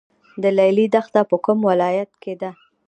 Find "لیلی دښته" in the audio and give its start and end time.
0.57-1.21